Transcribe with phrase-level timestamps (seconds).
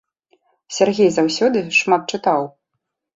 [0.77, 2.49] Сяргей заўсёды шмат чытаў.